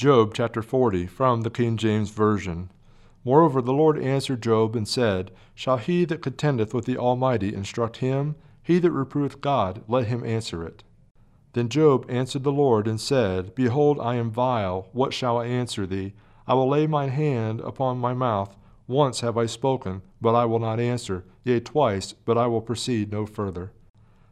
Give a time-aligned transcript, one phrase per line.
[0.00, 2.70] Job chapter 40 from the King James Version.
[3.22, 7.98] Moreover, the Lord answered Job and said, Shall he that contendeth with the Almighty instruct
[7.98, 8.34] him?
[8.62, 10.84] He that reproveth God, let him answer it.
[11.52, 14.88] Then Job answered the Lord and said, Behold, I am vile.
[14.92, 16.14] What shall I answer thee?
[16.48, 18.56] I will lay mine hand upon my mouth.
[18.86, 21.26] Once have I spoken, but I will not answer.
[21.44, 23.72] Yea, twice, but I will proceed no further.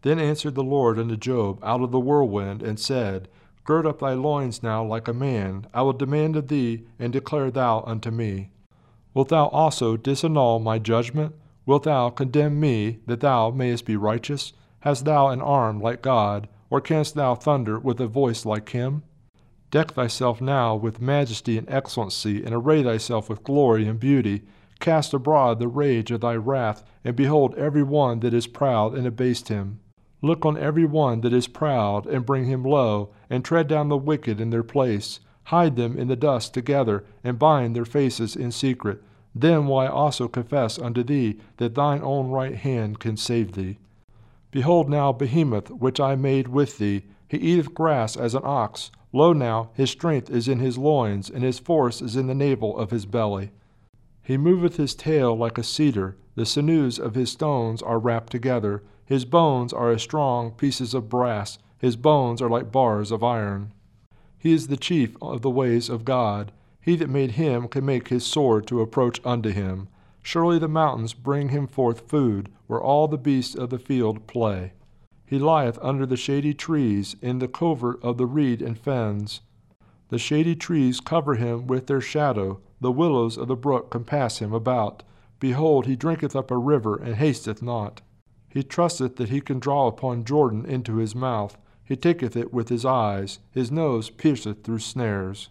[0.00, 3.28] Then answered the Lord unto Job out of the whirlwind, and said,
[3.64, 5.66] Gird up thy loins now like a man.
[5.74, 8.50] I will demand of thee, and declare thou unto me.
[9.12, 11.34] Wilt thou also disannul my judgment?
[11.66, 14.52] Wilt thou condemn me, that thou mayest be righteous?
[14.80, 19.02] Hast thou an arm like God, or canst thou thunder with a voice like him?
[19.70, 24.42] Deck thyself now with majesty and excellency, and array thyself with glory and beauty.
[24.80, 29.06] Cast abroad the rage of thy wrath, and behold every one that is proud, and
[29.06, 29.80] abased him.
[30.22, 33.96] Look on every one that is proud, and bring him low, and tread down the
[33.96, 35.20] wicked in their place.
[35.44, 39.02] Hide them in the dust together, and bind their faces in secret.
[39.34, 43.78] Then will I also confess unto thee that thine own right hand can save thee.
[44.50, 47.04] Behold now Behemoth, which I made with thee.
[47.28, 48.90] He eateth grass as an ox.
[49.12, 52.76] Lo now, his strength is in his loins, and his force is in the navel
[52.76, 53.52] of his belly.
[54.22, 56.16] He moveth his tail like a cedar.
[56.34, 58.82] The sinews of his stones are wrapped together.
[59.10, 61.58] His bones are as strong pieces of brass.
[61.78, 63.72] His bones are like bars of iron.
[64.38, 66.52] He is the chief of the ways of God.
[66.80, 69.88] He that made him can make his sword to approach unto him.
[70.22, 74.74] Surely the mountains bring him forth food, where all the beasts of the field play.
[75.26, 79.40] He lieth under the shady trees, in the covert of the reed and fens.
[80.10, 84.52] The shady trees cover him with their shadow, the willows of the brook compass him
[84.52, 85.02] about.
[85.40, 88.02] Behold, he drinketh up a river, and hasteth not.
[88.52, 91.56] He trusteth that he can draw upon Jordan into his mouth.
[91.84, 95.48] He taketh it with his eyes, his nose pierceth through snares.